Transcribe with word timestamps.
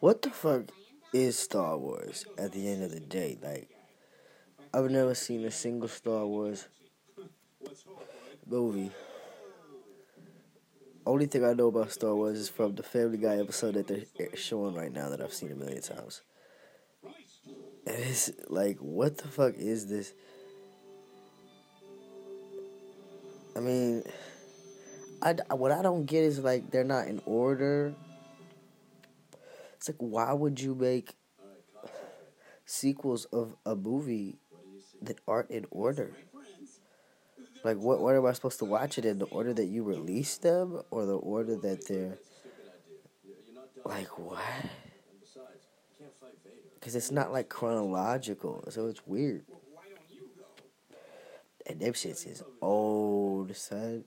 what 0.00 0.22
the 0.22 0.30
fuck 0.30 0.62
is 1.12 1.38
Star 1.38 1.76
Wars 1.76 2.24
at 2.36 2.52
the 2.52 2.68
end 2.68 2.82
of 2.82 2.90
the 2.90 3.00
day? 3.00 3.38
Like, 3.42 3.68
I've 4.72 4.90
never 4.90 5.14
seen 5.14 5.44
a 5.44 5.50
single 5.50 5.88
Star 5.88 6.26
Wars 6.26 6.68
movie. 8.46 8.90
Only 11.06 11.26
thing 11.26 11.44
I 11.44 11.54
know 11.54 11.68
about 11.68 11.90
Star 11.90 12.14
Wars 12.14 12.38
is 12.38 12.48
from 12.48 12.74
the 12.74 12.82
Family 12.82 13.16
Guy 13.18 13.38
episode 13.38 13.74
that 13.74 13.88
they're 13.88 14.36
showing 14.36 14.74
right 14.74 14.92
now 14.92 15.08
that 15.08 15.20
I've 15.22 15.32
seen 15.32 15.50
a 15.50 15.54
million 15.54 15.80
times. 15.80 16.22
And 17.86 17.96
it's 17.96 18.30
like, 18.48 18.76
what 18.78 19.16
the 19.16 19.28
fuck 19.28 19.54
is 19.56 19.86
this? 19.86 20.12
I 23.56 23.60
mean, 23.60 24.04
I, 25.22 25.32
what 25.54 25.72
I 25.72 25.82
don't 25.82 26.04
get 26.04 26.24
is 26.24 26.38
like 26.40 26.70
they're 26.70 26.84
not 26.84 27.08
in 27.08 27.22
order. 27.24 27.94
It's 29.78 29.88
like 29.88 29.96
why 29.98 30.32
would 30.32 30.60
you 30.60 30.74
make 30.74 31.14
sequels 32.66 33.26
of 33.26 33.54
a 33.64 33.76
movie 33.76 34.38
that 35.00 35.20
aren't 35.28 35.50
in 35.50 35.66
order? 35.70 36.16
Like 37.62 37.76
what 37.76 38.00
what 38.00 38.16
am 38.16 38.26
I 38.26 38.32
supposed 38.32 38.58
to 38.58 38.64
watch 38.64 38.98
it 38.98 39.04
in 39.04 39.18
the 39.18 39.26
order 39.26 39.54
that 39.54 39.66
you 39.66 39.84
release 39.84 40.36
them 40.38 40.82
or 40.90 41.06
the 41.06 41.14
order 41.14 41.54
that 41.54 41.86
they're 41.86 42.18
like 43.84 44.18
what? 44.18 44.42
Cuz 46.80 46.96
it's 46.96 47.12
not 47.12 47.32
like 47.32 47.48
chronological, 47.48 48.64
so 48.70 48.88
it's 48.88 49.06
weird. 49.06 49.44
And 51.66 51.78
them 51.78 51.92
shits 51.92 52.26
is 52.26 52.42
old, 52.60 53.54
son. 53.54 54.04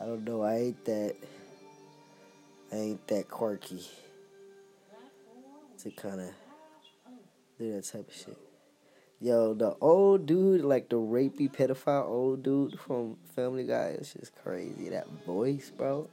I 0.00 0.06
don't 0.06 0.24
know. 0.24 0.42
I 0.42 0.56
ain't 0.56 0.84
that. 0.86 1.14
I 2.72 2.76
ain't 2.76 3.06
that 3.08 3.28
quirky. 3.28 3.86
To 5.84 5.90
kind 5.90 6.18
of 6.18 6.30
do 7.58 7.72
that 7.72 7.84
type 7.84 8.08
of 8.08 8.14
shit. 8.14 8.38
Yo, 9.20 9.52
the 9.52 9.76
old 9.82 10.24
dude, 10.24 10.62
like 10.62 10.88
the 10.88 10.96
rapey 10.96 11.54
pedophile 11.54 12.06
old 12.06 12.42
dude 12.42 12.80
from 12.80 13.16
Family 13.36 13.64
Guy, 13.64 13.96
it's 13.98 14.14
just 14.14 14.34
crazy. 14.42 14.88
That 14.88 15.06
voice, 15.26 15.70
bro. 15.70 16.08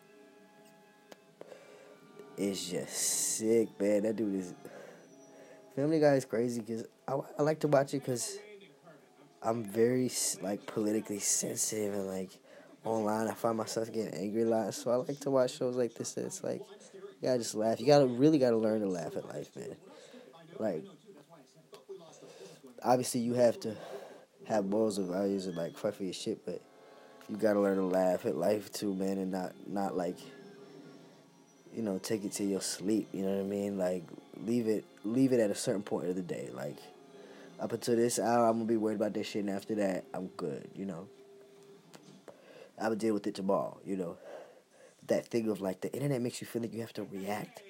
It's 2.37 2.69
just 2.69 2.91
sick, 3.37 3.69
man. 3.79 4.03
That 4.03 4.17
dude 4.17 4.35
is. 4.35 4.53
Family 5.73 6.01
Guy 6.01 6.15
is 6.15 6.25
crazy 6.25 6.59
because 6.59 6.85
I, 7.07 7.17
I 7.39 7.41
like 7.43 7.61
to 7.61 7.69
watch 7.69 7.93
it 7.93 7.99
because 7.99 8.39
I'm 9.41 9.63
very 9.63 10.11
like 10.41 10.65
politically 10.65 11.19
sensitive 11.19 11.93
and 11.93 12.07
like 12.07 12.31
online. 12.83 13.29
I 13.29 13.33
find 13.33 13.57
myself 13.57 13.91
getting 13.91 14.13
angry 14.13 14.43
a 14.43 14.47
lot, 14.47 14.73
so 14.73 14.91
I 14.91 14.95
like 14.95 15.21
to 15.21 15.31
watch 15.31 15.57
shows 15.57 15.77
like 15.77 15.93
this. 15.93 16.17
It's 16.17 16.43
like 16.43 16.61
you 17.21 17.27
gotta 17.27 17.39
just 17.39 17.55
laugh. 17.55 17.79
You 17.79 17.85
gotta 17.85 18.07
really 18.07 18.39
gotta 18.39 18.57
learn 18.57 18.81
to 18.81 18.87
laugh 18.87 19.15
at 19.15 19.27
life, 19.27 19.55
man. 19.55 19.75
Like 20.59 20.83
obviously 22.83 23.21
you 23.21 23.33
have 23.35 23.59
to 23.61 23.75
have 24.47 24.65
morals 24.65 24.97
and 24.97 25.07
values 25.07 25.45
and 25.45 25.55
like 25.55 25.77
fight 25.77 25.95
for 25.95 26.03
your 26.03 26.13
shit, 26.13 26.45
but 26.45 26.61
you 27.29 27.37
gotta 27.37 27.59
learn 27.59 27.77
to 27.77 27.83
laugh 27.83 28.25
at 28.25 28.35
life 28.35 28.71
too, 28.71 28.93
man, 28.93 29.17
and 29.17 29.31
not 29.31 29.53
not 29.67 29.95
like 29.95 30.17
you 31.75 31.83
know 31.83 31.99
take 31.99 32.25
it 32.25 32.31
to 32.33 32.43
your 32.43 32.61
sleep. 32.61 33.07
You 33.13 33.23
know 33.23 33.35
what 33.35 33.41
I 33.41 33.47
mean? 33.47 33.77
Like 33.77 34.03
leave 34.43 34.67
it 34.67 34.85
leave 35.03 35.31
it 35.31 35.39
at 35.39 35.51
a 35.51 35.55
certain 35.55 35.83
point 35.83 36.09
of 36.09 36.15
the 36.15 36.23
day. 36.23 36.49
Like 36.51 36.77
up 37.59 37.71
until 37.71 37.95
this 37.95 38.17
hour, 38.17 38.47
I'm 38.47 38.53
gonna 38.53 38.65
be 38.65 38.77
worried 38.77 38.95
about 38.95 39.13
this 39.13 39.27
shit, 39.27 39.45
and 39.45 39.49
after 39.49 39.75
that, 39.75 40.05
I'm 40.13 40.27
good. 40.37 40.67
You 40.75 40.85
know. 40.85 41.07
I 42.81 42.89
would 42.89 42.97
deal 42.97 43.13
with 43.13 43.27
it 43.27 43.35
tomorrow, 43.35 43.77
you 43.85 43.95
know. 43.95 44.17
That 45.11 45.27
thing 45.27 45.49
of 45.49 45.59
like 45.59 45.81
the 45.81 45.91
internet 45.91 46.21
makes 46.21 46.39
you 46.39 46.47
feel 46.47 46.61
like 46.61 46.73
you 46.73 46.79
have 46.79 46.93
to 46.93 47.03
react 47.03 47.63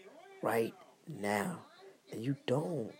right 0.44 0.76
now. 1.08 1.58
And 2.12 2.24
you 2.24 2.38
don't. 2.46 2.92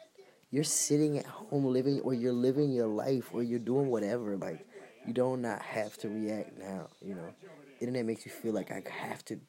You're 0.50 0.64
sitting 0.64 1.20
at 1.20 1.28
home 1.28 1.66
living 1.66 2.00
or 2.00 2.16
you're 2.16 2.34
living 2.34 2.72
your 2.72 2.88
life 2.88 3.30
or 3.34 3.44
you're 3.44 3.60
doing 3.60 3.92
whatever. 3.92 4.36
Like 4.38 4.66
you 5.06 5.14
don't 5.14 5.44
not 5.44 5.62
have 5.62 5.96
to 5.98 6.10
react 6.10 6.58
now, 6.58 6.88
you 7.06 7.14
know. 7.14 7.36
Internet 7.80 8.04
makes 8.04 8.26
you 8.26 8.32
feel 8.32 8.52
like 8.52 8.72
I 8.72 8.82
have 8.90 9.24
to 9.26 9.40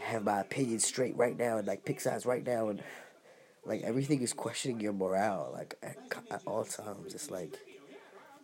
have 0.00 0.24
my 0.24 0.40
opinion 0.40 0.80
straight 0.80 1.16
right 1.16 1.38
now 1.38 1.58
and 1.58 1.68
like 1.68 1.84
pick 1.84 2.00
sides 2.00 2.26
right 2.26 2.44
now 2.44 2.68
and 2.68 2.82
like 3.64 3.82
everything 3.82 4.22
is 4.22 4.32
questioning 4.32 4.80
your 4.80 4.92
morale 4.92 5.52
like 5.54 5.76
at, 5.84 5.98
at 6.32 6.42
all 6.48 6.64
times. 6.64 7.14
It's 7.14 7.30
like 7.30 7.56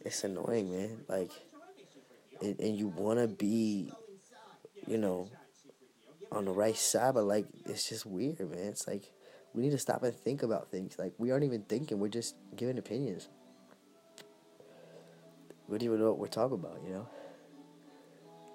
it's 0.04 0.22
annoying, 0.22 0.70
man. 0.70 1.04
Like 1.08 1.32
and, 2.40 2.58
and 2.60 2.76
you 2.76 2.88
want 2.88 3.18
to 3.18 3.26
be, 3.28 3.92
you 4.86 4.98
know, 4.98 5.28
on 6.32 6.44
the 6.44 6.50
right 6.50 6.76
side, 6.76 7.14
but 7.14 7.24
like 7.24 7.46
it's 7.66 7.88
just 7.88 8.06
weird, 8.06 8.40
man. 8.40 8.68
It's 8.68 8.86
like 8.86 9.12
we 9.54 9.62
need 9.62 9.70
to 9.70 9.78
stop 9.78 10.02
and 10.02 10.14
think 10.14 10.42
about 10.42 10.70
things. 10.70 10.98
Like 10.98 11.14
we 11.18 11.30
aren't 11.30 11.44
even 11.44 11.62
thinking; 11.62 11.98
we're 11.98 12.08
just 12.08 12.34
giving 12.56 12.78
opinions. 12.78 13.28
We 15.68 15.78
don't 15.78 15.86
even 15.86 16.00
know 16.00 16.10
what 16.10 16.18
we're 16.18 16.26
talking 16.26 16.58
about, 16.58 16.80
you 16.84 16.92
know. 16.92 17.08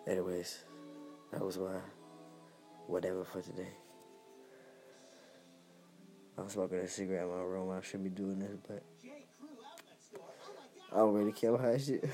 Anyways, 0.08 0.60
that 1.32 1.42
was 1.44 1.58
my 1.58 1.78
whatever 2.88 3.24
for 3.24 3.42
today. 3.42 3.70
I'm 6.38 6.50
smoking 6.50 6.78
a 6.78 6.88
cigarette 6.88 7.24
in 7.24 7.30
my 7.30 7.42
room. 7.42 7.70
I 7.70 7.82
shouldn't 7.82 8.04
be 8.04 8.10
doing 8.10 8.40
this, 8.40 8.58
but 8.68 8.84
I 10.92 10.98
don't 10.98 11.14
really 11.14 11.32
care 11.32 11.50
about 11.50 11.74
that 11.74 11.82
shit. 11.82 12.10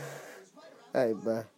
Alright, 0.95 1.23
bye. 1.23 1.54